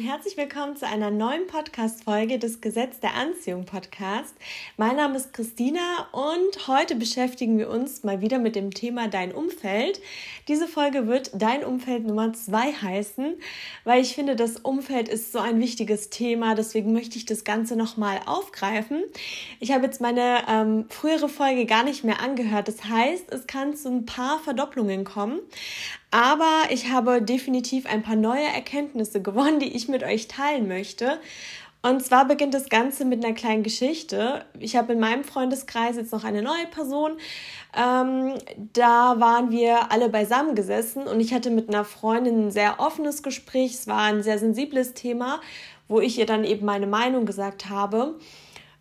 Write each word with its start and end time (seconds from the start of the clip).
herzlich 0.00 0.38
willkommen 0.38 0.76
zu 0.76 0.86
einer 0.86 1.10
neuen 1.10 1.46
Podcast-Folge 1.46 2.38
des 2.38 2.62
Gesetz 2.62 3.00
der 3.00 3.16
Anziehung 3.16 3.66
Podcast. 3.66 4.34
Mein 4.78 4.96
Name 4.96 5.16
ist 5.16 5.34
Christina 5.34 6.08
und 6.12 6.68
heute 6.68 6.96
beschäftigen 6.96 7.58
wir 7.58 7.68
uns 7.68 8.02
mal 8.02 8.22
wieder 8.22 8.38
mit 8.38 8.56
dem 8.56 8.70
Thema 8.70 9.08
Dein 9.08 9.30
Umfeld. 9.30 10.00
Diese 10.48 10.68
Folge 10.68 11.06
wird 11.06 11.30
Dein 11.34 11.64
Umfeld 11.64 12.06
Nummer 12.06 12.32
zwei 12.32 12.72
heißen, 12.72 13.34
weil 13.84 14.00
ich 14.00 14.14
finde, 14.14 14.36
das 14.36 14.56
Umfeld 14.56 15.06
ist 15.10 15.32
so 15.32 15.38
ein 15.38 15.60
wichtiges 15.60 16.08
Thema. 16.08 16.54
Deswegen 16.54 16.94
möchte 16.94 17.18
ich 17.18 17.26
das 17.26 17.44
Ganze 17.44 17.76
nochmal 17.76 18.20
aufgreifen. 18.24 19.02
Ich 19.58 19.70
habe 19.70 19.84
jetzt 19.84 20.00
meine 20.00 20.44
ähm, 20.48 20.86
frühere 20.88 21.28
Folge 21.28 21.66
gar 21.66 21.84
nicht 21.84 22.04
mehr 22.04 22.20
angehört. 22.20 22.68
Das 22.68 22.84
heißt, 22.84 23.30
es 23.30 23.46
kann 23.46 23.76
zu 23.76 23.90
ein 23.90 24.06
paar 24.06 24.38
Verdopplungen 24.38 25.04
kommen. 25.04 25.40
Aber 26.10 26.64
ich 26.70 26.90
habe 26.90 27.22
definitiv 27.22 27.86
ein 27.86 28.02
paar 28.02 28.16
neue 28.16 28.46
Erkenntnisse 28.46 29.22
gewonnen, 29.22 29.60
die 29.60 29.76
ich 29.76 29.88
mit 29.88 30.02
euch 30.02 30.28
teilen 30.28 30.66
möchte. 30.66 31.20
Und 31.82 32.04
zwar 32.04 32.26
beginnt 32.26 32.52
das 32.52 32.68
Ganze 32.68 33.06
mit 33.06 33.24
einer 33.24 33.34
kleinen 33.34 33.62
Geschichte. 33.62 34.44
Ich 34.58 34.76
habe 34.76 34.92
in 34.92 35.00
meinem 35.00 35.24
Freundeskreis 35.24 35.96
jetzt 35.96 36.12
noch 36.12 36.24
eine 36.24 36.42
neue 36.42 36.66
Person. 36.66 37.12
Ähm, 37.74 38.34
da 38.74 39.18
waren 39.18 39.50
wir 39.50 39.90
alle 39.90 40.10
beisammen 40.10 40.54
gesessen 40.54 41.04
und 41.04 41.20
ich 41.20 41.32
hatte 41.32 41.50
mit 41.50 41.68
einer 41.68 41.84
Freundin 41.84 42.48
ein 42.48 42.50
sehr 42.50 42.80
offenes 42.80 43.22
Gespräch. 43.22 43.74
Es 43.74 43.86
war 43.86 44.02
ein 44.02 44.22
sehr 44.22 44.38
sensibles 44.38 44.92
Thema, 44.92 45.40
wo 45.88 46.00
ich 46.00 46.18
ihr 46.18 46.26
dann 46.26 46.44
eben 46.44 46.66
meine 46.66 46.86
Meinung 46.86 47.24
gesagt 47.24 47.70
habe 47.70 48.16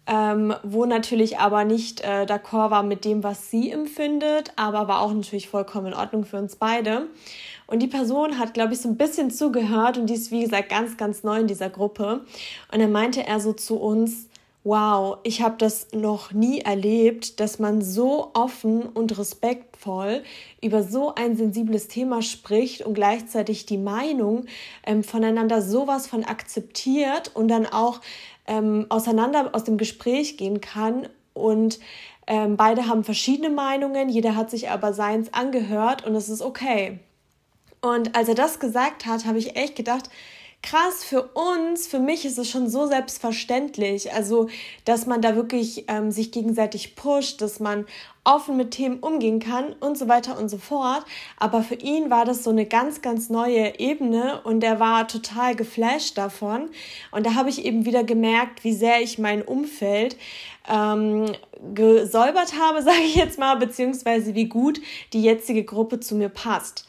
ähm, 0.10 0.56
wo 0.64 0.86
natürlich 0.86 1.38
aber 1.38 1.66
nicht 1.66 2.02
äh, 2.02 2.26
d'accord 2.26 2.72
war 2.72 2.82
mit 2.82 3.06
dem, 3.06 3.24
was 3.24 3.52
sie 3.52 3.70
empfindet, 3.70 4.52
aber 4.56 4.88
war 4.88 5.02
auch 5.02 5.14
natürlich 5.14 5.48
vollkommen 5.48 5.88
in 5.88 5.94
Ordnung 5.94 6.26
für 6.26 6.38
uns 6.38 6.56
beide. 6.56 7.08
Und 7.68 7.80
die 7.84 7.88
Person 7.88 8.40
hat, 8.40 8.56
glaube 8.56 8.74
ich, 8.74 8.82
so 8.82 8.90
ein 8.90 8.98
bisschen 8.98 9.30
zugehört 9.30 10.00
und 10.00 10.08
die 10.08 10.16
ist, 10.16 10.32
wie 10.32 10.42
gesagt, 10.42 10.70
ganz, 10.70 10.98
ganz 10.98 11.24
neu 11.24 11.40
in 11.40 11.48
dieser 11.48 11.70
Gruppe. 11.70 12.22
Und 12.72 12.80
dann 12.80 12.92
meinte 12.92 13.28
er 13.28 13.40
so 13.40 13.54
zu 13.54 13.76
uns, 13.80 14.28
wow, 14.64 15.20
ich 15.24 15.44
habe 15.44 15.56
das 15.60 15.88
noch 15.94 16.34
nie 16.34 16.62
erlebt, 16.62 17.40
dass 17.40 17.60
man 17.60 17.82
so 17.82 18.32
offen 18.34 18.82
und 18.82 19.18
respektvoll 19.18 20.24
über 20.62 20.84
so 20.84 21.14
ein 21.16 21.38
sensibles 21.38 21.88
Thema 21.88 22.22
spricht 22.24 22.82
und 22.82 22.96
gleichzeitig 22.96 23.68
die 23.68 23.78
Meinung 23.78 24.46
ähm, 24.86 25.04
voneinander 25.04 25.62
sowas 25.62 26.08
von 26.08 26.24
akzeptiert 26.24 27.32
und 27.36 27.48
dann 27.48 27.68
auch 27.68 28.02
ähm, 28.50 28.88
auseinander 28.90 29.52
aus 29.54 29.64
dem 29.64 29.78
Gespräch 29.78 30.36
gehen 30.36 30.60
kann 30.60 31.08
und 31.34 31.80
ähm, 32.28 32.58
beide 32.58 32.88
haben 32.88 33.04
verschiedene 33.04 33.50
Meinungen, 33.50 34.10
jeder 34.10 34.36
hat 34.36 34.50
sich 34.50 34.70
aber 34.70 34.94
seins 34.94 35.34
angehört 35.34 36.06
und 36.06 36.16
es 36.16 36.28
ist 36.28 36.42
okay. 36.42 37.00
Und 37.82 38.16
als 38.16 38.28
er 38.28 38.36
das 38.36 38.60
gesagt 38.60 39.06
hat, 39.06 39.26
habe 39.26 39.38
ich 39.38 39.56
echt 39.56 39.76
gedacht, 39.76 40.10
krass 40.62 41.04
für 41.04 41.24
uns, 41.24 41.88
für 41.88 42.00
mich 42.00 42.26
ist 42.26 42.38
es 42.38 42.50
schon 42.50 42.70
so 42.70 42.86
selbstverständlich. 42.86 44.14
Also, 44.14 44.50
dass 44.86 45.06
man 45.06 45.22
da 45.22 45.36
wirklich 45.36 45.86
ähm, 45.88 46.12
sich 46.12 46.32
gegenseitig 46.32 46.96
pusht, 46.96 47.42
dass 47.42 47.60
man 47.60 47.86
offen 48.26 48.58
mit 48.58 48.72
Themen 48.72 49.00
umgehen 49.00 49.40
kann 49.40 49.74
und 49.80 49.98
so 49.98 50.08
weiter 50.08 50.38
und 50.38 50.50
so 50.50 50.58
fort. 50.58 51.06
Aber 51.38 51.64
für 51.64 51.76
ihn 51.76 52.10
war 52.10 52.26
das 52.26 52.44
so 52.44 52.50
eine 52.50 52.66
ganz, 52.66 53.02
ganz 53.02 53.30
neue 53.30 53.80
Ebene 53.80 54.42
und 54.44 54.64
er 54.64 54.80
war 54.80 55.08
total 55.08 55.56
geflasht 55.56 56.18
davon. 56.18 56.70
Und 57.12 57.26
da 57.26 57.36
habe 57.36 57.50
ich 57.50 57.66
eben 57.66 57.86
wieder 57.86 58.04
gemerkt, 58.04 58.64
wie 58.64 58.74
sehr 58.74 59.02
ich 59.02 59.18
mein 59.18 59.42
Umfeld 59.42 60.18
ähm, 60.70 61.32
gesäubert 61.74 62.54
habe, 62.60 62.82
sage 62.84 63.02
ich 63.06 63.16
jetzt 63.16 63.40
mal, 63.40 63.56
beziehungsweise 63.56 64.36
wie 64.36 64.50
gut 64.50 64.82
die 65.14 65.24
jetzige 65.24 65.64
Gruppe 65.64 66.00
zu 66.02 66.16
mir 66.16 66.30
passt. 66.30 66.89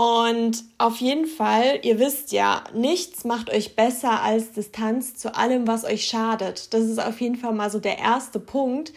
Und 0.00 0.64
auf 0.78 0.96
jeden 0.96 1.26
Fall, 1.26 1.80
ihr 1.82 1.98
wisst 1.98 2.32
ja, 2.32 2.64
nichts 2.72 3.24
macht 3.24 3.50
euch 3.50 3.76
besser 3.76 4.22
als 4.22 4.52
Distanz 4.52 5.14
zu 5.14 5.36
allem, 5.36 5.66
was 5.66 5.84
euch 5.84 6.06
schadet. 6.06 6.72
Das 6.72 6.84
ist 6.84 6.98
auf 6.98 7.20
jeden 7.20 7.36
Fall 7.36 7.52
mal 7.52 7.70
so 7.70 7.80
der 7.80 7.98
erste 7.98 8.40
Punkt, 8.40 8.94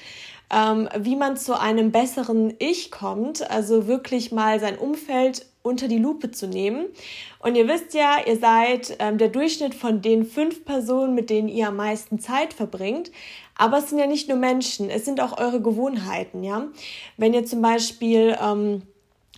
ähm, 0.50 0.88
wie 0.98 1.18
man 1.18 1.36
zu 1.36 1.60
einem 1.60 1.92
besseren 1.92 2.54
Ich 2.58 2.90
kommt. 2.90 3.52
Also 3.52 3.86
wirklich 3.86 4.32
mal 4.32 4.62
sein 4.62 4.78
Umfeld 4.78 5.46
unter 5.62 5.90
die 5.90 5.98
Lupe 5.98 6.32
zu 6.32 6.48
nehmen. 6.48 6.86
Und 7.40 7.56
ihr 7.56 7.68
wisst 7.68 7.94
ja, 7.94 8.20
ihr 8.26 8.38
seid 8.38 8.96
ähm, 9.00 9.18
der 9.18 9.28
Durchschnitt 9.28 9.76
von 9.76 10.02
den 10.02 10.24
fünf 10.24 10.64
Personen, 10.64 11.16
mit 11.16 11.30
denen 11.30 11.50
ihr 11.50 11.68
am 11.68 11.76
meisten 11.76 12.20
Zeit 12.20 12.54
verbringt. 12.54 13.12
Aber 13.58 13.80
es 13.80 13.90
sind 13.90 14.00
ja 14.00 14.08
nicht 14.08 14.30
nur 14.30 14.38
Menschen, 14.38 14.90
es 14.90 15.04
sind 15.04 15.20
auch 15.20 15.38
eure 15.38 15.62
Gewohnheiten, 15.62 16.46
ja. 16.46 16.70
Wenn 17.18 17.34
ihr 17.34 17.46
zum 17.46 17.62
Beispiel 17.62 18.38
ähm, 18.42 18.84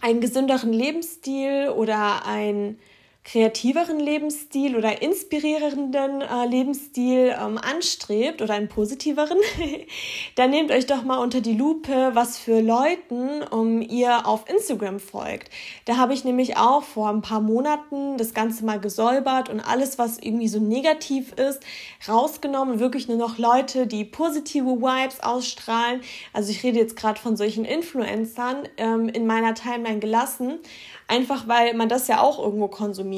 einen 0.02 0.22
gesünderen 0.22 0.74
Lebensstil 0.74 1.70
oder 1.70 2.26
ein 2.26 2.78
kreativeren 3.26 4.00
Lebensstil 4.00 4.78
oder 4.78 5.02
inspirierenden 5.02 6.22
äh, 6.22 6.46
Lebensstil 6.48 7.36
ähm, 7.38 7.58
anstrebt 7.58 8.44
oder 8.44 8.54
einen 8.54 8.70
positiveren, 8.70 9.40
dann 10.36 10.52
nehmt 10.52 10.72
euch 10.72 10.86
doch 10.86 11.04
mal 11.04 11.18
unter 11.18 11.42
die 11.42 11.58
Lupe, 11.58 12.12
was 12.14 12.38
für 12.38 12.62
Leuten 12.62 13.42
um, 13.42 13.82
ihr 13.82 14.28
auf 14.28 14.48
Instagram 14.48 15.00
folgt. 15.00 15.50
Da 15.86 15.98
habe 15.98 16.14
ich 16.14 16.24
nämlich 16.24 16.56
auch 16.58 16.84
vor 16.84 17.10
ein 17.10 17.24
paar 17.24 17.42
Monaten 17.42 18.18
das 18.18 18.36
Ganze 18.36 18.64
mal 18.64 18.80
gesäubert 18.80 19.50
und 19.50 19.60
alles, 19.60 19.98
was 19.98 20.20
irgendwie 20.20 20.48
so 20.48 20.60
negativ 20.60 21.34
ist, 21.34 21.62
rausgenommen. 22.08 22.80
Wirklich 22.80 23.08
nur 23.08 23.18
noch 23.18 23.40
Leute, 23.40 23.88
die 23.88 24.06
positive 24.06 24.82
Vibes 24.82 25.22
ausstrahlen. 25.22 26.02
Also 26.32 26.52
ich 26.52 26.64
rede 26.64 26.78
jetzt 26.78 26.96
gerade 26.96 27.20
von 27.20 27.36
solchen 27.36 27.66
Influencern 27.66 28.68
ähm, 28.78 29.10
in 29.10 29.26
meiner 29.26 29.56
Timeline 29.56 30.00
gelassen 30.00 30.60
einfach 31.08 31.48
weil 31.48 31.74
man 31.74 31.90
das 31.90 32.08
ja 32.08 32.22
auch 32.22 32.40
irgendwo 32.40 32.68
konsumiert. 32.68 33.15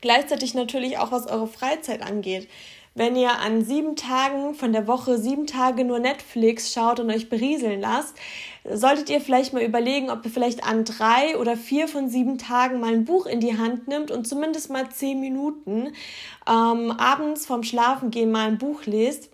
Gleichzeitig 0.00 0.54
natürlich 0.54 0.98
auch, 0.98 1.10
was 1.10 1.26
eure 1.26 1.48
Freizeit 1.48 2.02
angeht. 2.02 2.48
Wenn 2.94 3.14
ihr 3.14 3.38
an 3.38 3.64
sieben 3.64 3.94
Tagen 3.94 4.54
von 4.54 4.72
der 4.72 4.88
Woche 4.88 5.18
sieben 5.18 5.46
Tage 5.46 5.84
nur 5.84 6.00
Netflix 6.00 6.72
schaut 6.72 6.98
und 6.98 7.10
euch 7.10 7.28
berieseln 7.28 7.80
lasst, 7.80 8.16
solltet 8.68 9.08
ihr 9.08 9.20
vielleicht 9.20 9.52
mal 9.52 9.62
überlegen, 9.62 10.10
ob 10.10 10.24
ihr 10.24 10.32
vielleicht 10.32 10.64
an 10.64 10.84
drei 10.84 11.36
oder 11.38 11.56
vier 11.56 11.86
von 11.86 12.08
sieben 12.08 12.38
Tagen 12.38 12.80
mal 12.80 12.92
ein 12.92 13.04
Buch 13.04 13.26
in 13.26 13.38
die 13.38 13.56
Hand 13.56 13.86
nimmt 13.86 14.10
und 14.10 14.26
zumindest 14.26 14.70
mal 14.70 14.88
zehn 14.90 15.20
Minuten 15.20 15.92
ähm, 16.48 16.90
abends 16.90 17.46
vorm 17.46 17.62
Schlafengehen 17.62 18.32
mal 18.32 18.48
ein 18.48 18.58
Buch 18.58 18.84
lest 18.84 19.30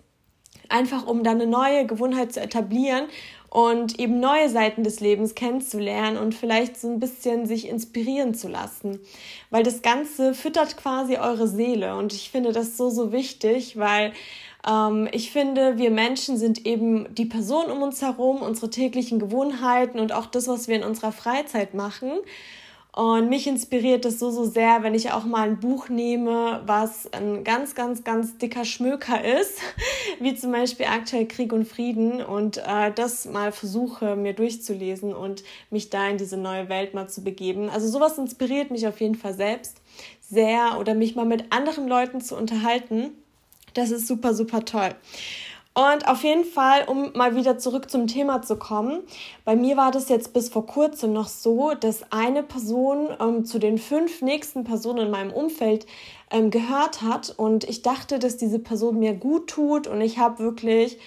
einfach 0.69 1.05
um 1.05 1.23
dann 1.23 1.41
eine 1.41 1.49
neue 1.49 1.85
Gewohnheit 1.85 2.33
zu 2.33 2.41
etablieren 2.41 3.05
und 3.55 4.01
eben 4.01 4.19
neue 4.19 4.49
Seiten 4.49 4.83
des 4.83 4.99
Lebens 4.99 5.33
kennenzulernen 5.33 6.17
und 6.17 6.35
vielleicht 6.35 6.77
so 6.77 6.89
ein 6.89 6.99
bisschen 6.99 7.45
sich 7.45 7.69
inspirieren 7.69 8.33
zu 8.33 8.49
lassen. 8.49 8.99
Weil 9.49 9.63
das 9.63 9.81
Ganze 9.81 10.33
füttert 10.33 10.75
quasi 10.75 11.15
eure 11.15 11.47
Seele 11.47 11.95
und 11.95 12.11
ich 12.11 12.31
finde 12.31 12.51
das 12.51 12.75
so, 12.75 12.89
so 12.89 13.13
wichtig, 13.13 13.79
weil 13.79 14.11
ähm, 14.67 15.07
ich 15.13 15.31
finde, 15.31 15.77
wir 15.77 15.89
Menschen 15.89 16.35
sind 16.35 16.65
eben 16.65 17.07
die 17.15 17.27
Person 17.27 17.71
um 17.71 17.81
uns 17.81 18.01
herum, 18.01 18.41
unsere 18.41 18.69
täglichen 18.69 19.19
Gewohnheiten 19.19 20.01
und 20.01 20.11
auch 20.11 20.25
das, 20.25 20.49
was 20.49 20.67
wir 20.67 20.75
in 20.75 20.83
unserer 20.83 21.13
Freizeit 21.13 21.73
machen. 21.73 22.11
Und 22.95 23.27
mich 23.27 23.45
inspiriert 23.45 24.05
es 24.05 24.19
so, 24.19 24.31
so 24.31 24.45
sehr, 24.45 24.81
wenn 24.81 24.95
ich 24.95 25.11
auch 25.11 25.25
mal 25.25 25.49
ein 25.49 25.59
Buch 25.59 25.89
nehme, 25.89 26.61
was 26.65 27.11
ein 27.11 27.43
ganz, 27.43 27.75
ganz, 27.75 28.05
ganz 28.05 28.37
dicker 28.37 28.63
Schmöker 28.63 29.21
ist, 29.21 29.59
wie 30.21 30.33
zum 30.33 30.53
Beispiel 30.53 30.85
aktuell 30.85 31.27
Krieg 31.27 31.51
und 31.51 31.67
Frieden 31.67 32.23
und 32.23 32.55
äh, 32.55 32.93
das 32.95 33.25
mal 33.25 33.51
versuche, 33.51 34.15
mir 34.15 34.31
durchzulesen 34.31 35.13
und 35.13 35.43
mich 35.71 35.89
da 35.89 36.07
in 36.07 36.17
diese 36.17 36.37
neue 36.37 36.69
Welt 36.69 36.93
mal 36.93 37.09
zu 37.09 37.21
begeben. 37.21 37.69
Also 37.69 37.89
sowas 37.89 38.17
inspiriert 38.17 38.71
mich 38.71 38.87
auf 38.87 39.01
jeden 39.01 39.15
Fall 39.15 39.33
selbst 39.33 39.81
sehr 40.21 40.77
oder 40.79 40.93
mich 40.93 41.17
mal 41.17 41.25
mit 41.25 41.51
anderen 41.51 41.89
Leuten 41.89 42.21
zu 42.21 42.37
unterhalten. 42.37 43.11
Das 43.73 43.91
ist 43.91 44.07
super, 44.07 44.33
super 44.33 44.63
toll. 44.63 44.95
Und 45.77 46.07
auf 46.07 46.23
jeden 46.23 46.45
Fall, 46.45 46.85
um 46.87 47.11
mal 47.15 47.35
wieder 47.35 47.57
zurück 47.57 47.91
zum 47.91 48.07
Thema 48.07 48.41
zu 48.41 48.55
kommen, 48.55 49.03
bei 49.43 49.57
mir 49.57 49.75
war 49.75 49.91
das 49.91 50.07
jetzt 50.07 50.31
bis 50.31 50.47
vor 50.47 50.65
kurzem 50.65 51.11
noch 51.11 51.27
so, 51.27 51.73
dass 51.73 52.13
eine 52.13 52.43
Person 52.43 53.09
ähm, 53.19 53.43
zu 53.43 53.59
den 53.59 53.77
fünf 53.77 54.21
nächsten 54.21 54.63
Personen 54.63 55.07
in 55.07 55.11
meinem 55.11 55.33
Umfeld 55.33 55.85
ähm, 56.31 56.49
gehört 56.49 57.01
hat. 57.01 57.33
Und 57.35 57.65
ich 57.65 57.81
dachte, 57.81 58.19
dass 58.19 58.37
diese 58.37 58.59
Person 58.59 58.99
mir 58.99 59.15
gut 59.15 59.47
tut. 59.47 59.85
Und 59.85 59.99
ich 59.99 60.17
habe 60.17 60.39
wirklich 60.39 60.97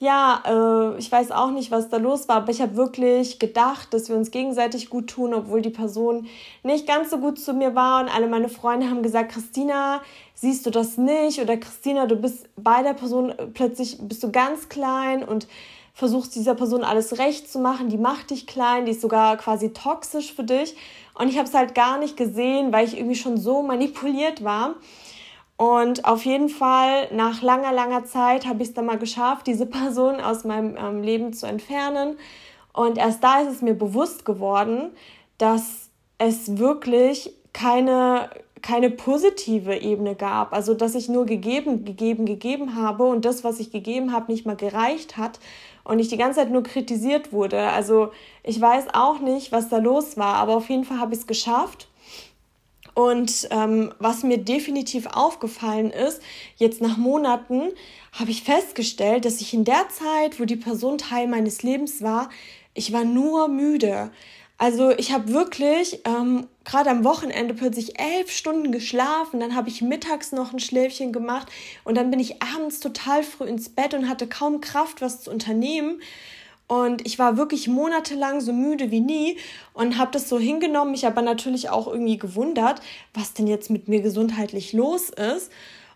ja, 0.00 0.42
äh, 0.46 0.98
ich 0.98 1.12
weiß 1.12 1.30
auch 1.30 1.50
nicht, 1.50 1.70
was 1.70 1.90
da 1.90 1.98
los 1.98 2.26
war, 2.26 2.36
aber 2.36 2.50
ich 2.50 2.62
habe 2.62 2.74
wirklich 2.74 3.38
gedacht, 3.38 3.92
dass 3.92 4.08
wir 4.08 4.16
uns 4.16 4.30
gegenseitig 4.30 4.88
gut 4.88 5.08
tun, 5.08 5.34
obwohl 5.34 5.60
die 5.60 5.68
Person 5.68 6.26
nicht 6.62 6.86
ganz 6.86 7.10
so 7.10 7.18
gut 7.18 7.38
zu 7.38 7.52
mir 7.52 7.74
war. 7.74 8.02
Und 8.02 8.08
alle 8.08 8.26
meine 8.26 8.48
Freunde 8.48 8.88
haben 8.88 9.02
gesagt, 9.02 9.32
Christina, 9.32 10.00
siehst 10.34 10.64
du 10.64 10.70
das 10.70 10.96
nicht? 10.96 11.38
Oder 11.42 11.58
Christina, 11.58 12.06
du 12.06 12.16
bist 12.16 12.48
bei 12.56 12.82
der 12.82 12.94
Person 12.94 13.28
äh, 13.28 13.46
plötzlich 13.52 13.98
bist 14.00 14.22
du 14.22 14.32
ganz 14.32 14.70
klein 14.70 15.22
und 15.22 15.46
versuchst 15.92 16.34
dieser 16.34 16.54
Person 16.54 16.82
alles 16.82 17.18
recht 17.18 17.52
zu 17.52 17.58
machen. 17.58 17.90
Die 17.90 17.98
macht 17.98 18.30
dich 18.30 18.46
klein, 18.46 18.86
die 18.86 18.92
ist 18.92 19.02
sogar 19.02 19.36
quasi 19.36 19.74
toxisch 19.74 20.32
für 20.32 20.44
dich. 20.44 20.76
Und 21.14 21.28
ich 21.28 21.36
habe 21.36 21.46
es 21.46 21.52
halt 21.52 21.74
gar 21.74 21.98
nicht 21.98 22.16
gesehen, 22.16 22.72
weil 22.72 22.86
ich 22.86 22.96
irgendwie 22.96 23.16
schon 23.16 23.36
so 23.36 23.60
manipuliert 23.60 24.42
war. 24.44 24.76
Und 25.60 26.06
auf 26.06 26.24
jeden 26.24 26.48
Fall, 26.48 27.08
nach 27.12 27.42
langer, 27.42 27.70
langer 27.70 28.06
Zeit 28.06 28.46
habe 28.46 28.62
ich 28.62 28.70
es 28.70 28.74
dann 28.74 28.86
mal 28.86 28.96
geschafft, 28.96 29.46
diese 29.46 29.66
Person 29.78 30.18
aus 30.18 30.44
meinem 30.44 30.74
ähm, 30.78 31.02
Leben 31.02 31.34
zu 31.34 31.44
entfernen. 31.44 32.16
Und 32.72 32.96
erst 32.96 33.22
da 33.22 33.40
ist 33.40 33.56
es 33.56 33.60
mir 33.60 33.74
bewusst 33.74 34.24
geworden, 34.24 34.90
dass 35.36 35.90
es 36.16 36.56
wirklich 36.56 37.34
keine, 37.52 38.30
keine 38.62 38.88
positive 38.88 39.76
Ebene 39.76 40.14
gab. 40.14 40.54
Also, 40.54 40.72
dass 40.72 40.94
ich 40.94 41.10
nur 41.10 41.26
gegeben, 41.26 41.84
gegeben, 41.84 42.24
gegeben 42.24 42.74
habe 42.74 43.04
und 43.04 43.26
das, 43.26 43.44
was 43.44 43.60
ich 43.60 43.70
gegeben 43.70 44.14
habe, 44.14 44.32
nicht 44.32 44.46
mal 44.46 44.56
gereicht 44.56 45.18
hat 45.18 45.40
und 45.84 45.98
ich 45.98 46.08
die 46.08 46.16
ganze 46.16 46.40
Zeit 46.40 46.50
nur 46.50 46.62
kritisiert 46.62 47.34
wurde. 47.34 47.68
Also, 47.68 48.12
ich 48.44 48.58
weiß 48.58 48.94
auch 48.94 49.20
nicht, 49.20 49.52
was 49.52 49.68
da 49.68 49.76
los 49.76 50.16
war, 50.16 50.36
aber 50.36 50.56
auf 50.56 50.70
jeden 50.70 50.84
Fall 50.84 51.00
habe 51.00 51.12
ich 51.12 51.20
es 51.20 51.26
geschafft. 51.26 51.89
Und 52.94 53.48
ähm, 53.50 53.92
was 53.98 54.22
mir 54.22 54.38
definitiv 54.38 55.06
aufgefallen 55.06 55.90
ist, 55.90 56.20
jetzt 56.56 56.80
nach 56.80 56.96
Monaten 56.96 57.70
habe 58.12 58.30
ich 58.30 58.42
festgestellt, 58.42 59.24
dass 59.24 59.40
ich 59.40 59.54
in 59.54 59.64
der 59.64 59.88
Zeit, 59.88 60.40
wo 60.40 60.44
die 60.44 60.56
Person 60.56 60.98
Teil 60.98 61.28
meines 61.28 61.62
Lebens 61.62 62.02
war, 62.02 62.28
ich 62.74 62.92
war 62.92 63.04
nur 63.04 63.48
müde. 63.48 64.10
Also 64.58 64.90
ich 64.90 65.12
habe 65.12 65.32
wirklich 65.32 66.00
ähm, 66.04 66.46
gerade 66.64 66.90
am 66.90 67.02
Wochenende 67.02 67.54
plötzlich 67.54 67.98
elf 67.98 68.30
Stunden 68.30 68.72
geschlafen, 68.72 69.40
dann 69.40 69.54
habe 69.54 69.70
ich 69.70 69.80
mittags 69.80 70.32
noch 70.32 70.52
ein 70.52 70.58
Schläfchen 70.58 71.14
gemacht 71.14 71.48
und 71.82 71.96
dann 71.96 72.10
bin 72.10 72.20
ich 72.20 72.42
abends 72.42 72.78
total 72.78 73.22
früh 73.22 73.46
ins 73.46 73.70
Bett 73.70 73.94
und 73.94 74.06
hatte 74.06 74.26
kaum 74.26 74.60
Kraft, 74.60 75.00
was 75.00 75.22
zu 75.22 75.30
unternehmen. 75.30 76.02
Und 76.70 77.04
ich 77.04 77.18
war 77.18 77.36
wirklich 77.36 77.66
monatelang 77.66 78.40
so 78.40 78.52
müde 78.52 78.92
wie 78.92 79.00
nie 79.00 79.38
und 79.74 79.98
habe 79.98 80.12
das 80.12 80.28
so 80.28 80.38
hingenommen, 80.38 80.92
mich 80.92 81.04
aber 81.04 81.20
natürlich 81.20 81.68
auch 81.68 81.88
irgendwie 81.88 82.16
gewundert, 82.16 82.80
was 83.12 83.34
denn 83.34 83.48
jetzt 83.48 83.70
mit 83.70 83.88
mir 83.88 84.02
gesundheitlich 84.02 84.72
los 84.72 85.10
ist. 85.10 85.50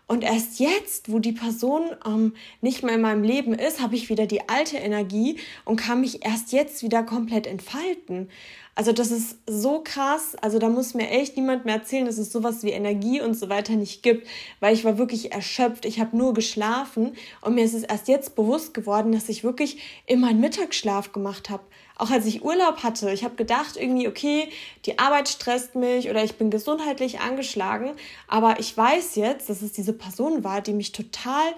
Und 0.07 0.23
erst 0.23 0.59
jetzt, 0.59 1.11
wo 1.11 1.17
die 1.17 1.31
Person 1.31 1.89
ähm, 2.05 2.35
nicht 2.61 2.83
mehr 2.83 2.95
in 2.95 3.01
meinem 3.01 3.23
Leben 3.23 3.53
ist, 3.53 3.81
habe 3.81 3.95
ich 3.95 4.09
wieder 4.09 4.27
die 4.27 4.47
alte 4.47 4.77
Energie 4.77 5.39
und 5.65 5.77
kann 5.77 6.01
mich 6.01 6.23
erst 6.23 6.51
jetzt 6.51 6.83
wieder 6.83 7.01
komplett 7.01 7.47
entfalten. 7.47 8.29
Also 8.75 8.91
das 8.91 9.09
ist 9.09 9.37
so 9.47 9.81
krass. 9.83 10.35
Also 10.41 10.59
da 10.59 10.69
muss 10.69 10.93
mir 10.93 11.09
echt 11.09 11.37
niemand 11.37 11.65
mehr 11.65 11.75
erzählen, 11.75 12.05
dass 12.05 12.19
es 12.19 12.31
sowas 12.31 12.61
wie 12.61 12.71
Energie 12.71 13.21
und 13.21 13.33
so 13.33 13.49
weiter 13.49 13.73
nicht 13.73 14.03
gibt, 14.03 14.27
weil 14.59 14.75
ich 14.75 14.83
war 14.83 14.97
wirklich 14.97 15.31
erschöpft. 15.31 15.85
Ich 15.85 15.99
habe 15.99 16.15
nur 16.15 16.33
geschlafen 16.33 17.13
und 17.41 17.55
mir 17.55 17.63
ist 17.63 17.73
es 17.73 17.83
erst 17.83 18.07
jetzt 18.07 18.35
bewusst 18.35 18.73
geworden, 18.73 19.11
dass 19.11 19.29
ich 19.29 19.43
wirklich 19.43 19.81
immer 20.05 20.27
einen 20.27 20.41
Mittagsschlaf 20.41 21.13
gemacht 21.13 21.49
habe. 21.49 21.63
Auch 21.97 22.09
als 22.09 22.25
ich 22.25 22.43
Urlaub 22.43 22.83
hatte, 22.83 23.11
ich 23.11 23.23
habe 23.23 23.35
gedacht 23.35 23.77
irgendwie, 23.77 24.07
okay, 24.07 24.49
die 24.85 24.99
Arbeit 24.99 25.29
stresst 25.29 25.75
mich 25.75 26.09
oder 26.09 26.23
ich 26.23 26.35
bin 26.35 26.49
gesundheitlich 26.49 27.21
angeschlagen, 27.21 27.91
aber 28.27 28.59
ich 28.59 28.75
weiß 28.75 29.15
jetzt, 29.15 29.49
dass 29.49 29.61
es 29.61 29.71
diese 29.71 29.93
Person 29.93 30.43
war, 30.43 30.61
die 30.61 30.73
mich 30.73 30.91
total 30.91 31.53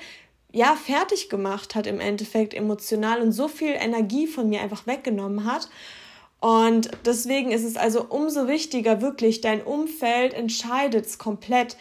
ja, 0.52 0.76
fertig 0.76 1.30
gemacht 1.30 1.76
hat 1.76 1.88
im 1.88 2.00
Endeffekt 2.00 2.54
emotional 2.54 3.22
und 3.22 3.32
so 3.32 3.48
viel 3.48 3.74
Energie 3.74 4.28
von 4.28 4.50
mir 4.50 4.62
einfach 4.62 4.88
weggenommen 4.88 5.46
hat. 5.46 5.70
Und 6.40 6.92
deswegen 7.06 7.52
ist 7.52 7.64
es 7.64 7.76
also 7.76 8.06
umso 8.08 8.48
wichtiger, 8.48 9.02
wirklich, 9.02 9.42
dein 9.42 9.62
Umfeld 9.62 10.34
entscheidet 10.34 11.06
es 11.06 11.18
komplett. 11.18 11.78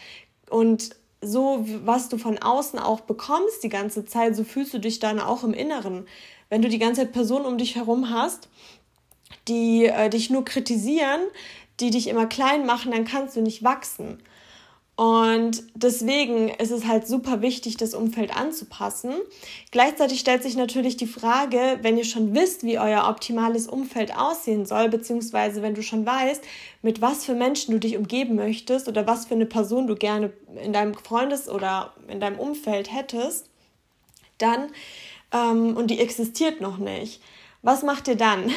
Und 0.49 0.95
so, 1.21 1.65
was 1.85 2.09
du 2.09 2.17
von 2.17 2.37
außen 2.37 2.79
auch 2.79 3.01
bekommst 3.01 3.63
die 3.63 3.69
ganze 3.69 4.05
Zeit, 4.05 4.35
so 4.35 4.43
fühlst 4.43 4.73
du 4.73 4.79
dich 4.79 4.99
dann 4.99 5.19
auch 5.19 5.43
im 5.43 5.53
Inneren. 5.53 6.07
Wenn 6.49 6.61
du 6.61 6.69
die 6.69 6.79
ganze 6.79 7.01
Zeit 7.01 7.11
Personen 7.11 7.45
um 7.45 7.57
dich 7.57 7.75
herum 7.75 8.09
hast, 8.09 8.49
die 9.47 9.85
äh, 9.85 10.09
dich 10.09 10.29
nur 10.29 10.45
kritisieren, 10.45 11.21
die 11.79 11.89
dich 11.89 12.07
immer 12.07 12.25
klein 12.25 12.65
machen, 12.65 12.91
dann 12.91 13.05
kannst 13.05 13.35
du 13.35 13.41
nicht 13.41 13.63
wachsen. 13.63 14.19
Und 14.97 15.61
deswegen 15.75 16.49
ist 16.49 16.71
es 16.71 16.87
halt 16.87 17.07
super 17.07 17.43
wichtig, 17.43 17.77
das 17.77 17.93
Umfeld 17.93 18.35
anzupassen. 18.35 19.13
Gleichzeitig 19.69 20.19
stellt 20.19 20.41
sich 20.41 20.57
natürlich 20.57 20.97
die 20.97 21.05
Frage, 21.05 21.77
wenn 21.83 21.99
ihr 21.99 22.03
schon 22.03 22.33
wisst, 22.33 22.63
wie 22.63 22.79
euer 22.79 23.07
optimales 23.07 23.67
Umfeld 23.67 24.17
aussehen 24.17 24.65
soll, 24.65 24.89
beziehungsweise 24.89 25.61
wenn 25.61 25.75
du 25.75 25.83
schon 25.83 26.03
weißt, 26.03 26.43
mit 26.81 26.99
was 26.99 27.25
für 27.25 27.35
Menschen 27.35 27.73
du 27.73 27.79
dich 27.79 27.95
umgeben 27.95 28.33
möchtest 28.33 28.87
oder 28.87 29.05
was 29.05 29.27
für 29.27 29.35
eine 29.35 29.45
Person 29.45 29.85
du 29.85 29.93
gerne 29.93 30.33
in 30.63 30.73
deinem 30.73 30.95
Freundes- 30.95 31.47
oder 31.47 31.93
in 32.07 32.19
deinem 32.19 32.39
Umfeld 32.39 32.91
hättest, 32.91 33.51
dann, 34.39 34.71
ähm, 35.31 35.75
und 35.75 35.87
die 35.87 35.99
existiert 35.99 36.61
noch 36.61 36.77
nicht, 36.77 37.21
was 37.61 37.83
macht 37.83 38.07
ihr 38.07 38.15
dann? 38.15 38.51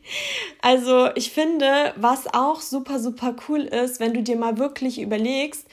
also 0.62 1.10
ich 1.14 1.30
finde, 1.30 1.92
was 1.96 2.32
auch 2.32 2.60
super, 2.60 2.98
super 2.98 3.36
cool 3.48 3.60
ist, 3.60 4.00
wenn 4.00 4.14
du 4.14 4.22
dir 4.22 4.36
mal 4.36 4.58
wirklich 4.58 5.00
überlegst, 5.00 5.66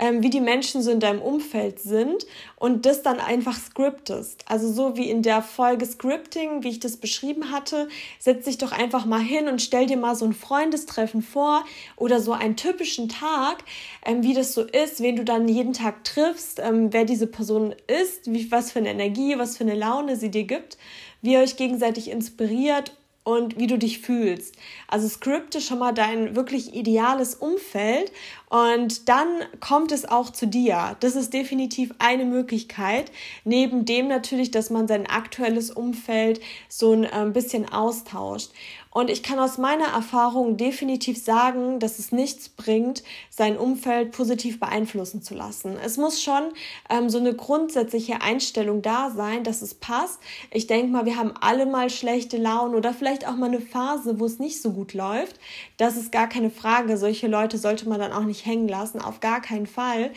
ähm, 0.00 0.22
wie 0.22 0.30
die 0.30 0.40
Menschen 0.40 0.82
so 0.82 0.90
in 0.90 0.98
deinem 0.98 1.20
Umfeld 1.20 1.78
sind 1.78 2.26
und 2.56 2.86
das 2.86 3.02
dann 3.02 3.20
einfach 3.20 3.56
scriptest. 3.56 4.44
Also 4.48 4.72
so 4.72 4.96
wie 4.96 5.10
in 5.10 5.22
der 5.22 5.42
Folge 5.42 5.84
Scripting, 5.84 6.64
wie 6.64 6.70
ich 6.70 6.80
das 6.80 6.96
beschrieben 6.96 7.52
hatte, 7.52 7.88
setz 8.18 8.46
dich 8.46 8.58
doch 8.58 8.72
einfach 8.72 9.04
mal 9.04 9.20
hin 9.20 9.46
und 9.46 9.60
stell 9.60 9.86
dir 9.86 9.98
mal 9.98 10.16
so 10.16 10.24
ein 10.24 10.32
Freundestreffen 10.32 11.22
vor 11.22 11.64
oder 11.96 12.18
so 12.20 12.32
einen 12.32 12.56
typischen 12.56 13.10
Tag, 13.10 13.62
ähm, 14.04 14.22
wie 14.22 14.34
das 14.34 14.54
so 14.54 14.62
ist, 14.62 15.00
wen 15.02 15.16
du 15.16 15.24
dann 15.24 15.46
jeden 15.46 15.74
Tag 15.74 16.02
triffst, 16.04 16.58
ähm, 16.58 16.92
wer 16.92 17.04
diese 17.04 17.26
Person 17.26 17.74
ist, 17.86 18.32
wie, 18.32 18.50
was 18.50 18.72
für 18.72 18.78
eine 18.78 18.90
Energie, 18.90 19.38
was 19.38 19.58
für 19.58 19.64
eine 19.64 19.74
Laune 19.74 20.16
sie 20.16 20.30
dir 20.30 20.44
gibt 20.44 20.78
wie 21.22 21.34
ihr 21.34 21.40
euch 21.40 21.56
gegenseitig 21.56 22.10
inspiriert 22.10 22.92
und 23.22 23.58
wie 23.58 23.66
du 23.66 23.78
dich 23.78 24.00
fühlst. 24.00 24.54
Also 24.88 25.08
skripte 25.08 25.60
schon 25.60 25.78
mal 25.78 25.92
dein 25.92 26.34
wirklich 26.36 26.74
ideales 26.74 27.34
Umfeld 27.34 28.12
und 28.48 29.08
dann 29.08 29.28
kommt 29.60 29.92
es 29.92 30.06
auch 30.06 30.30
zu 30.30 30.46
dir. 30.46 30.96
Das 31.00 31.16
ist 31.16 31.32
definitiv 31.34 31.92
eine 31.98 32.24
Möglichkeit. 32.24 33.12
Neben 33.44 33.84
dem 33.84 34.08
natürlich, 34.08 34.50
dass 34.50 34.70
man 34.70 34.88
sein 34.88 35.06
aktuelles 35.06 35.70
Umfeld 35.70 36.40
so 36.68 36.92
ein 36.92 37.04
äh, 37.04 37.30
bisschen 37.30 37.70
austauscht. 37.70 38.50
Und 38.92 39.08
ich 39.08 39.22
kann 39.22 39.38
aus 39.38 39.56
meiner 39.56 39.86
Erfahrung 39.86 40.56
definitiv 40.56 41.22
sagen, 41.22 41.78
dass 41.78 42.00
es 42.00 42.10
nichts 42.10 42.48
bringt, 42.48 43.04
sein 43.28 43.56
Umfeld 43.56 44.10
positiv 44.10 44.58
beeinflussen 44.58 45.22
zu 45.22 45.34
lassen. 45.34 45.76
Es 45.82 45.96
muss 45.96 46.20
schon 46.20 46.52
ähm, 46.88 47.08
so 47.08 47.18
eine 47.18 47.32
grundsätzliche 47.34 48.20
Einstellung 48.20 48.82
da 48.82 49.10
sein, 49.10 49.44
dass 49.44 49.62
es 49.62 49.74
passt. 49.74 50.18
Ich 50.50 50.66
denke 50.66 50.90
mal, 50.90 51.06
wir 51.06 51.16
haben 51.16 51.34
alle 51.40 51.66
mal 51.66 51.88
schlechte 51.88 52.36
Laune 52.36 52.76
oder 52.76 52.92
vielleicht 52.92 53.28
auch 53.28 53.36
mal 53.36 53.46
eine 53.46 53.60
Phase, 53.60 54.18
wo 54.18 54.26
es 54.26 54.40
nicht 54.40 54.60
so 54.60 54.72
gut 54.72 54.92
läuft. 54.92 55.38
Das 55.76 55.96
ist 55.96 56.10
gar 56.10 56.28
keine 56.28 56.50
Frage. 56.50 56.96
Solche 56.96 57.28
Leute 57.28 57.58
sollte 57.58 57.88
man 57.88 58.00
dann 58.00 58.12
auch 58.12 58.24
nicht 58.24 58.44
hängen 58.44 58.66
lassen, 58.66 59.00
auf 59.00 59.20
gar 59.20 59.40
keinen 59.40 59.66
Fall. 59.66 60.10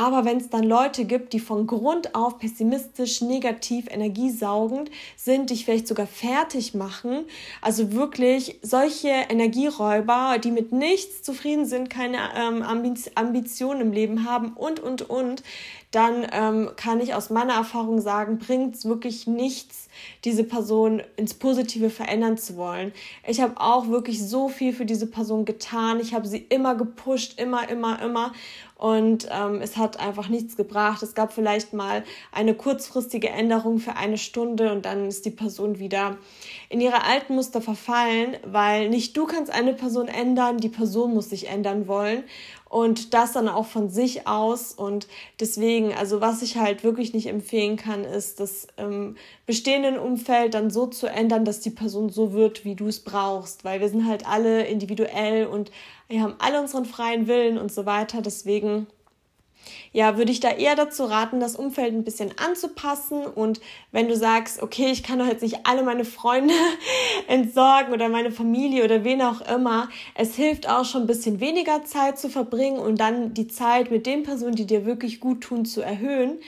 Aber 0.00 0.24
wenn 0.24 0.38
es 0.38 0.48
dann 0.48 0.64
Leute 0.64 1.04
gibt, 1.04 1.34
die 1.34 1.40
von 1.40 1.66
Grund 1.66 2.14
auf 2.14 2.38
pessimistisch, 2.38 3.20
negativ, 3.20 3.84
energiesaugend 3.90 4.90
sind, 5.14 5.50
dich 5.50 5.66
vielleicht 5.66 5.86
sogar 5.86 6.06
fertig 6.06 6.72
machen, 6.72 7.26
also 7.60 7.92
wirklich 7.92 8.58
solche 8.62 9.08
Energieräuber, 9.08 10.38
die 10.42 10.52
mit 10.52 10.72
nichts 10.72 11.22
zufrieden 11.22 11.66
sind, 11.66 11.90
keine 11.90 12.16
ähm, 12.34 12.62
Ambitionen 13.14 13.82
im 13.82 13.92
Leben 13.92 14.24
haben 14.24 14.54
und, 14.54 14.80
und, 14.80 15.02
und, 15.02 15.42
dann 15.90 16.24
ähm, 16.32 16.70
kann 16.76 17.00
ich 17.00 17.14
aus 17.14 17.30
meiner 17.30 17.54
Erfahrung 17.54 18.00
sagen, 18.00 18.38
bringt 18.38 18.76
es 18.76 18.84
wirklich 18.84 19.26
nichts, 19.26 19.88
diese 20.24 20.44
Person 20.44 21.02
ins 21.16 21.34
Positive 21.34 21.90
verändern 21.90 22.38
zu 22.38 22.56
wollen. 22.56 22.92
Ich 23.26 23.40
habe 23.40 23.60
auch 23.60 23.88
wirklich 23.88 24.24
so 24.24 24.48
viel 24.48 24.72
für 24.72 24.84
diese 24.84 25.08
Person 25.08 25.44
getan. 25.44 25.98
Ich 25.98 26.14
habe 26.14 26.28
sie 26.28 26.38
immer 26.38 26.76
gepusht, 26.76 27.40
immer, 27.40 27.68
immer, 27.68 28.00
immer. 28.00 28.32
Und 28.80 29.28
ähm, 29.30 29.60
es 29.60 29.76
hat 29.76 30.00
einfach 30.00 30.30
nichts 30.30 30.56
gebracht. 30.56 31.02
Es 31.02 31.14
gab 31.14 31.34
vielleicht 31.34 31.74
mal 31.74 32.02
eine 32.32 32.54
kurzfristige 32.54 33.28
Änderung 33.28 33.78
für 33.78 33.96
eine 33.96 34.16
Stunde 34.16 34.72
und 34.72 34.86
dann 34.86 35.06
ist 35.06 35.26
die 35.26 35.30
Person 35.30 35.78
wieder 35.78 36.16
in 36.70 36.80
ihre 36.80 37.04
alten 37.04 37.34
Muster 37.34 37.60
verfallen, 37.60 38.38
weil 38.42 38.88
nicht 38.88 39.14
du 39.18 39.26
kannst 39.26 39.52
eine 39.52 39.74
Person 39.74 40.08
ändern, 40.08 40.56
die 40.56 40.70
Person 40.70 41.12
muss 41.12 41.28
sich 41.28 41.48
ändern 41.48 41.88
wollen 41.88 42.24
und 42.70 43.14
das 43.14 43.32
dann 43.32 43.48
auch 43.48 43.66
von 43.66 43.90
sich 43.90 44.28
aus. 44.28 44.72
Und 44.72 45.08
deswegen, 45.40 45.92
also 45.92 46.20
was 46.22 46.40
ich 46.40 46.56
halt 46.56 46.84
wirklich 46.84 47.12
nicht 47.12 47.26
empfehlen 47.26 47.76
kann, 47.76 48.04
ist, 48.04 48.38
das 48.38 48.68
ähm, 48.78 49.16
bestehenden 49.44 49.98
Umfeld 49.98 50.54
dann 50.54 50.70
so 50.70 50.86
zu 50.86 51.08
ändern, 51.08 51.44
dass 51.44 51.60
die 51.60 51.70
Person 51.70 52.10
so 52.10 52.32
wird, 52.32 52.64
wie 52.64 52.76
du 52.76 52.86
es 52.86 53.00
brauchst, 53.00 53.64
weil 53.64 53.80
wir 53.80 53.88
sind 53.88 54.06
halt 54.06 54.24
alle 54.26 54.64
individuell 54.66 55.46
und 55.46 55.72
wir 56.08 56.22
haben 56.22 56.36
alle 56.38 56.60
unseren 56.60 56.84
freien 56.84 57.26
Willen 57.26 57.58
und 57.58 57.72
so 57.72 57.86
weiter. 57.86 58.22
Deswegen 58.22 58.86
ja, 59.92 60.16
würde 60.16 60.30
ich 60.30 60.40
da 60.40 60.50
eher 60.50 60.76
dazu 60.76 61.04
raten, 61.04 61.40
das 61.40 61.56
Umfeld 61.56 61.92
ein 61.92 62.04
bisschen 62.04 62.32
anzupassen. 62.38 63.26
Und 63.26 63.60
wenn 63.90 64.08
du 64.08 64.16
sagst, 64.16 64.62
okay, 64.62 64.90
ich 64.90 65.02
kann 65.02 65.18
doch 65.18 65.26
jetzt 65.26 65.42
nicht 65.42 65.60
alle 65.64 65.82
meine 65.82 66.04
Freunde 66.04 66.54
entsorgen 67.28 67.92
oder 67.92 68.08
meine 68.08 68.30
Familie 68.30 68.84
oder 68.84 69.04
wen 69.04 69.20
auch 69.22 69.40
immer, 69.40 69.88
es 70.14 70.36
hilft 70.36 70.68
auch 70.68 70.84
schon 70.84 71.02
ein 71.02 71.06
bisschen 71.06 71.40
weniger 71.40 71.84
Zeit 71.84 72.18
zu 72.18 72.28
verbringen 72.28 72.78
und 72.78 73.00
dann 73.00 73.34
die 73.34 73.48
Zeit 73.48 73.90
mit 73.90 74.06
den 74.06 74.22
Personen, 74.22 74.54
die 74.54 74.66
dir 74.66 74.84
wirklich 74.84 75.18
gut 75.18 75.40
tun, 75.42 75.64
zu 75.64 75.80
erhöhen. 75.80 76.38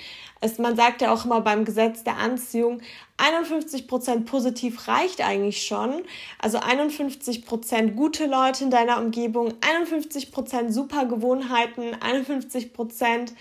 Es, 0.43 0.59
man 0.59 0.75
sagt 0.75 1.01
ja 1.03 1.13
auch 1.13 1.25
immer 1.25 1.41
beim 1.41 1.65
Gesetz 1.65 2.03
der 2.03 2.19
Anziehung, 2.19 2.81
51% 3.17 4.25
positiv 4.25 4.89
reicht 4.89 5.21
eigentlich 5.21 5.63
schon. 5.63 6.03
Also 6.41 6.59
51% 6.59 7.93
gute 7.93 8.27
Leute 8.27 8.65
in 8.65 8.71
deiner 8.71 8.99
Umgebung, 8.99 9.53
51% 9.61 10.73
super 10.73 11.07
Gewohnheiten, 11.07 11.95
51% 11.95 13.33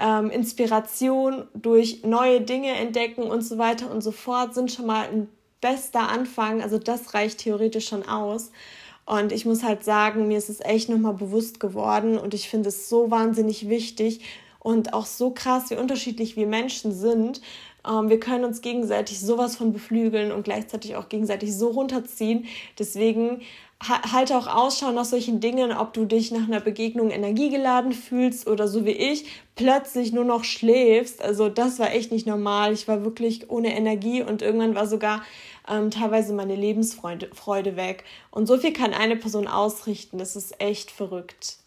ähm, 0.00 0.30
Inspiration 0.30 1.46
durch 1.54 2.04
neue 2.04 2.40
Dinge 2.40 2.70
entdecken 2.70 3.24
und 3.24 3.42
so 3.42 3.58
weiter 3.58 3.90
und 3.90 4.00
so 4.00 4.10
fort 4.10 4.54
sind 4.54 4.72
schon 4.72 4.86
mal 4.86 5.06
ein 5.08 5.28
bester 5.60 6.08
Anfang. 6.08 6.62
Also 6.62 6.78
das 6.78 7.12
reicht 7.12 7.40
theoretisch 7.40 7.88
schon 7.88 8.08
aus. 8.08 8.50
Und 9.04 9.30
ich 9.30 9.44
muss 9.44 9.62
halt 9.62 9.84
sagen, 9.84 10.26
mir 10.26 10.38
ist 10.38 10.48
es 10.48 10.60
echt 10.60 10.88
nochmal 10.88 11.14
bewusst 11.14 11.60
geworden 11.60 12.18
und 12.18 12.34
ich 12.34 12.48
finde 12.48 12.70
es 12.70 12.88
so 12.88 13.10
wahnsinnig 13.10 13.68
wichtig 13.68 14.20
und 14.66 14.94
auch 14.94 15.06
so 15.06 15.30
krass, 15.30 15.70
wie 15.70 15.76
unterschiedlich 15.76 16.34
wir 16.36 16.48
Menschen 16.48 16.92
sind. 16.92 17.40
Ähm, 17.88 18.08
wir 18.08 18.18
können 18.18 18.44
uns 18.44 18.62
gegenseitig 18.62 19.20
sowas 19.20 19.54
von 19.54 19.72
beflügeln 19.72 20.32
und 20.32 20.42
gleichzeitig 20.42 20.96
auch 20.96 21.08
gegenseitig 21.08 21.56
so 21.56 21.68
runterziehen. 21.68 22.46
Deswegen 22.76 23.42
halte 23.80 24.36
auch 24.36 24.48
Ausschau 24.48 24.90
nach 24.90 25.04
solchen 25.04 25.38
Dingen, 25.38 25.70
ob 25.70 25.92
du 25.92 26.04
dich 26.04 26.32
nach 26.32 26.48
einer 26.48 26.58
Begegnung 26.58 27.10
energiegeladen 27.10 27.92
fühlst 27.92 28.48
oder 28.48 28.66
so 28.66 28.84
wie 28.84 28.90
ich 28.90 29.26
plötzlich 29.54 30.12
nur 30.12 30.24
noch 30.24 30.42
schläfst. 30.42 31.22
Also 31.22 31.48
das 31.48 31.78
war 31.78 31.94
echt 31.94 32.10
nicht 32.10 32.26
normal. 32.26 32.72
Ich 32.72 32.88
war 32.88 33.04
wirklich 33.04 33.48
ohne 33.48 33.72
Energie 33.72 34.24
und 34.24 34.42
irgendwann 34.42 34.74
war 34.74 34.88
sogar 34.88 35.22
ähm, 35.70 35.92
teilweise 35.92 36.34
meine 36.34 36.56
Lebensfreude 36.56 37.30
Freude 37.34 37.76
weg. 37.76 38.02
Und 38.32 38.46
so 38.46 38.58
viel 38.58 38.72
kann 38.72 38.92
eine 38.92 39.14
Person 39.14 39.46
ausrichten. 39.46 40.18
Das 40.18 40.34
ist 40.34 40.60
echt 40.60 40.90
verrückt. 40.90 41.58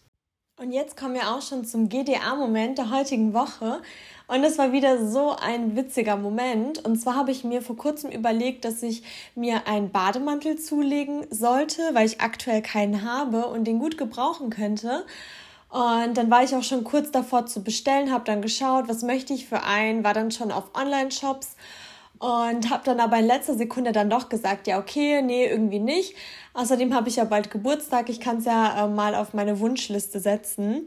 Und 0.60 0.72
jetzt 0.72 0.94
kommen 0.94 1.14
wir 1.14 1.30
auch 1.30 1.40
schon 1.40 1.64
zum 1.64 1.88
GDA-Moment 1.88 2.76
der 2.76 2.90
heutigen 2.90 3.32
Woche. 3.32 3.80
Und 4.26 4.44
es 4.44 4.58
war 4.58 4.72
wieder 4.72 5.08
so 5.08 5.34
ein 5.34 5.74
witziger 5.74 6.16
Moment. 6.16 6.84
Und 6.84 7.00
zwar 7.00 7.14
habe 7.14 7.30
ich 7.30 7.44
mir 7.44 7.62
vor 7.62 7.78
kurzem 7.78 8.10
überlegt, 8.10 8.66
dass 8.66 8.82
ich 8.82 9.02
mir 9.34 9.66
einen 9.66 9.90
Bademantel 9.90 10.58
zulegen 10.58 11.26
sollte, 11.30 11.80
weil 11.94 12.04
ich 12.04 12.20
aktuell 12.20 12.60
keinen 12.60 13.10
habe 13.10 13.46
und 13.46 13.64
den 13.64 13.78
gut 13.78 13.96
gebrauchen 13.96 14.50
könnte. 14.50 15.06
Und 15.70 16.18
dann 16.18 16.30
war 16.30 16.44
ich 16.44 16.54
auch 16.54 16.62
schon 16.62 16.84
kurz 16.84 17.10
davor 17.10 17.46
zu 17.46 17.64
bestellen, 17.64 18.12
habe 18.12 18.24
dann 18.24 18.42
geschaut, 18.42 18.86
was 18.86 19.00
möchte 19.00 19.32
ich 19.32 19.46
für 19.46 19.62
einen, 19.62 20.04
war 20.04 20.12
dann 20.12 20.30
schon 20.30 20.52
auf 20.52 20.74
Online-Shops 20.74 21.56
und 22.20 22.68
habe 22.68 22.84
dann 22.84 23.00
aber 23.00 23.18
in 23.18 23.26
letzter 23.26 23.54
Sekunde 23.54 23.92
dann 23.92 24.10
doch 24.10 24.28
gesagt, 24.28 24.66
ja, 24.66 24.78
okay, 24.78 25.22
nee, 25.22 25.46
irgendwie 25.46 25.78
nicht. 25.80 26.14
Außerdem 26.52 26.94
habe 26.94 27.08
ich 27.08 27.16
ja 27.16 27.24
bald 27.24 27.50
Geburtstag, 27.50 28.10
ich 28.10 28.20
kann 28.20 28.38
es 28.38 28.44
ja 28.44 28.84
äh, 28.84 28.88
mal 28.88 29.14
auf 29.14 29.32
meine 29.32 29.58
Wunschliste 29.58 30.20
setzen 30.20 30.86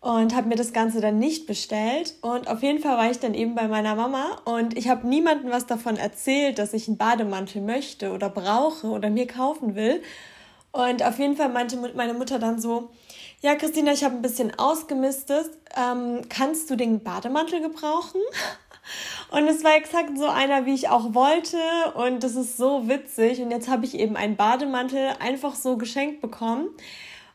und 0.00 0.34
habe 0.34 0.48
mir 0.48 0.56
das 0.56 0.72
Ganze 0.72 1.02
dann 1.02 1.18
nicht 1.18 1.46
bestellt. 1.46 2.14
Und 2.22 2.48
auf 2.48 2.62
jeden 2.62 2.78
Fall 2.78 2.96
war 2.96 3.10
ich 3.10 3.18
dann 3.18 3.34
eben 3.34 3.54
bei 3.54 3.68
meiner 3.68 3.94
Mama 3.94 4.38
und 4.46 4.76
ich 4.76 4.88
habe 4.88 5.06
niemandem 5.06 5.50
was 5.50 5.66
davon 5.66 5.98
erzählt, 5.98 6.58
dass 6.58 6.72
ich 6.72 6.88
einen 6.88 6.96
Bademantel 6.96 7.60
möchte 7.60 8.12
oder 8.12 8.30
brauche 8.30 8.86
oder 8.86 9.10
mir 9.10 9.26
kaufen 9.26 9.74
will. 9.74 10.02
Und 10.72 11.02
auf 11.02 11.18
jeden 11.18 11.36
Fall 11.36 11.50
meinte 11.50 11.76
meine 11.94 12.14
Mutter 12.14 12.38
dann 12.38 12.58
so, 12.58 12.90
ja, 13.42 13.54
Christina, 13.54 13.92
ich 13.92 14.02
habe 14.02 14.14
ein 14.14 14.22
bisschen 14.22 14.58
ausgemistet. 14.58 15.50
Ähm, 15.76 16.22
kannst 16.30 16.70
du 16.70 16.76
den 16.76 17.02
Bademantel 17.02 17.60
gebrauchen? 17.60 18.20
Und 19.30 19.46
es 19.46 19.62
war 19.62 19.76
exakt 19.76 20.18
so 20.18 20.26
einer, 20.26 20.66
wie 20.66 20.74
ich 20.74 20.88
auch 20.88 21.14
wollte. 21.14 21.58
Und 21.94 22.24
das 22.24 22.36
ist 22.36 22.56
so 22.56 22.88
witzig. 22.88 23.40
Und 23.40 23.50
jetzt 23.50 23.68
habe 23.68 23.84
ich 23.84 23.98
eben 23.98 24.16
einen 24.16 24.36
Bademantel 24.36 25.12
einfach 25.20 25.54
so 25.54 25.76
geschenkt 25.76 26.20
bekommen. 26.20 26.68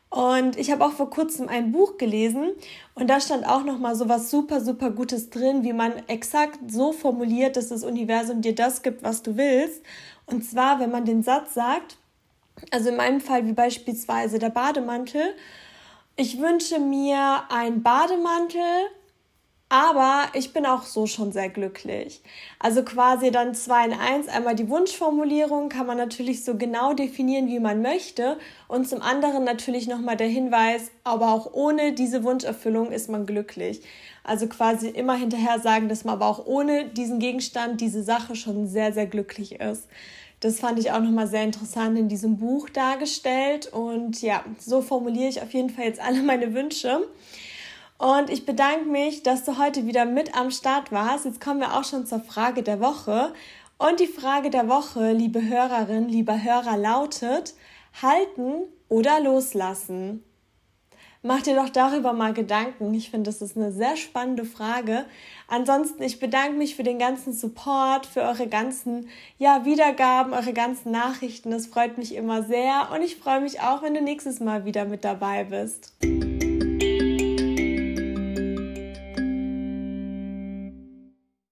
Und 0.08 0.56
ich 0.56 0.70
habe 0.70 0.84
auch 0.84 0.92
vor 0.92 1.10
kurzem 1.10 1.48
ein 1.48 1.72
Buch 1.72 1.98
gelesen 1.98 2.52
und 2.94 3.10
da 3.10 3.20
stand 3.20 3.46
auch 3.46 3.64
noch 3.64 3.78
mal 3.78 3.96
so 3.96 4.08
was 4.08 4.30
super 4.30 4.60
super 4.60 4.90
Gutes 4.90 5.30
drin, 5.30 5.64
wie 5.64 5.72
man 5.72 5.92
exakt 6.06 6.58
so 6.70 6.92
formuliert, 6.92 7.56
dass 7.56 7.68
das 7.68 7.82
Universum 7.82 8.40
dir 8.40 8.54
das 8.54 8.82
gibt, 8.82 9.02
was 9.02 9.22
du 9.22 9.36
willst. 9.36 9.82
Und 10.26 10.44
zwar, 10.44 10.80
wenn 10.80 10.90
man 10.90 11.04
den 11.04 11.22
Satz 11.22 11.54
sagt, 11.54 11.98
also 12.70 12.88
in 12.88 12.96
meinem 12.96 13.20
Fall 13.20 13.46
wie 13.46 13.52
beispielsweise 13.52 14.38
der 14.38 14.50
Bademantel, 14.50 15.34
ich 16.16 16.40
wünsche 16.40 16.78
mir 16.78 17.42
einen 17.50 17.82
Bademantel 17.82 18.62
aber 19.68 20.26
ich 20.34 20.52
bin 20.52 20.64
auch 20.64 20.82
so 20.84 21.06
schon 21.06 21.32
sehr 21.32 21.48
glücklich. 21.48 22.22
Also 22.60 22.84
quasi 22.84 23.32
dann 23.32 23.54
zwei 23.54 23.84
in 23.84 23.92
eins. 23.92 24.28
Einmal 24.28 24.54
die 24.54 24.68
Wunschformulierung 24.68 25.68
kann 25.68 25.86
man 25.86 25.96
natürlich 25.96 26.44
so 26.44 26.56
genau 26.56 26.94
definieren, 26.94 27.48
wie 27.48 27.58
man 27.58 27.82
möchte. 27.82 28.38
Und 28.68 28.88
zum 28.88 29.02
anderen 29.02 29.42
natürlich 29.42 29.88
nochmal 29.88 30.16
der 30.16 30.28
Hinweis, 30.28 30.92
aber 31.02 31.32
auch 31.32 31.52
ohne 31.52 31.92
diese 31.92 32.22
Wunscherfüllung 32.22 32.92
ist 32.92 33.10
man 33.10 33.26
glücklich. 33.26 33.80
Also 34.22 34.46
quasi 34.46 34.88
immer 34.88 35.16
hinterher 35.16 35.58
sagen, 35.58 35.88
dass 35.88 36.04
man 36.04 36.14
aber 36.14 36.26
auch 36.26 36.46
ohne 36.46 36.84
diesen 36.86 37.18
Gegenstand, 37.18 37.80
diese 37.80 38.04
Sache 38.04 38.36
schon 38.36 38.68
sehr, 38.68 38.92
sehr 38.92 39.06
glücklich 39.06 39.60
ist. 39.60 39.88
Das 40.38 40.60
fand 40.60 40.78
ich 40.78 40.92
auch 40.92 41.00
nochmal 41.00 41.26
sehr 41.26 41.42
interessant 41.42 41.98
in 41.98 42.08
diesem 42.08 42.36
Buch 42.36 42.68
dargestellt. 42.68 43.72
Und 43.72 44.22
ja, 44.22 44.44
so 44.60 44.80
formuliere 44.80 45.28
ich 45.28 45.42
auf 45.42 45.52
jeden 45.52 45.70
Fall 45.70 45.86
jetzt 45.86 46.00
alle 46.00 46.22
meine 46.22 46.54
Wünsche. 46.54 47.00
Und 47.98 48.28
ich 48.30 48.44
bedanke 48.44 48.86
mich, 48.86 49.22
dass 49.22 49.44
du 49.44 49.58
heute 49.58 49.86
wieder 49.86 50.04
mit 50.04 50.36
am 50.36 50.50
Start 50.50 50.92
warst. 50.92 51.24
Jetzt 51.24 51.40
kommen 51.40 51.60
wir 51.60 51.74
auch 51.74 51.84
schon 51.84 52.06
zur 52.06 52.20
Frage 52.20 52.62
der 52.62 52.80
Woche. 52.80 53.32
Und 53.78 54.00
die 54.00 54.06
Frage 54.06 54.50
der 54.50 54.68
Woche, 54.68 55.12
liebe 55.12 55.42
Hörerin, 55.42 56.08
lieber 56.08 56.42
Hörer, 56.42 56.76
lautet, 56.76 57.54
halten 58.02 58.64
oder 58.88 59.20
loslassen? 59.20 60.22
Mach 61.22 61.42
dir 61.42 61.56
doch 61.56 61.70
darüber 61.70 62.12
mal 62.12 62.32
Gedanken. 62.32 62.94
Ich 62.94 63.10
finde, 63.10 63.28
das 63.30 63.42
ist 63.42 63.56
eine 63.56 63.72
sehr 63.72 63.96
spannende 63.96 64.44
Frage. 64.44 65.06
Ansonsten, 65.48 66.02
ich 66.02 66.20
bedanke 66.20 66.56
mich 66.56 66.76
für 66.76 66.84
den 66.84 66.98
ganzen 66.98 67.32
Support, 67.32 68.06
für 68.06 68.20
eure 68.20 68.46
ganzen 68.46 69.08
ja, 69.36 69.64
Wiedergaben, 69.64 70.32
eure 70.34 70.52
ganzen 70.52 70.92
Nachrichten. 70.92 71.50
Das 71.50 71.66
freut 71.66 71.98
mich 71.98 72.14
immer 72.14 72.44
sehr 72.44 72.90
und 72.94 73.02
ich 73.02 73.16
freue 73.16 73.40
mich 73.40 73.60
auch, 73.60 73.82
wenn 73.82 73.94
du 73.94 74.02
nächstes 74.02 74.38
Mal 74.38 74.64
wieder 74.66 74.84
mit 74.84 75.04
dabei 75.04 75.44
bist. 75.44 75.94